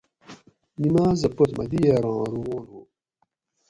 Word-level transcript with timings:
نیماۤزہ 0.81 1.29
پت 1.35 1.49
مہ 1.57 1.65
دیگیراں 1.69 2.01
روون 2.33 2.63
ہُو 2.69 2.79